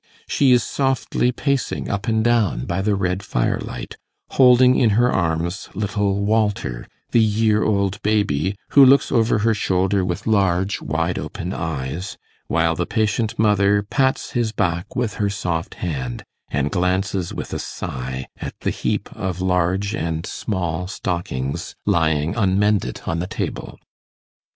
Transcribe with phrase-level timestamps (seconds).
[0.27, 3.97] She is softly pacing up and down by the red firelight,
[4.31, 10.03] holding in her arms little Walter, the year old baby, who looks over her shoulder
[10.03, 12.17] with large wide open eyes,
[12.47, 17.59] while the patient mother pats his back with her soft hand, and glances with a
[17.59, 23.77] sigh at the heap of large and small stockings lying unmended on the table.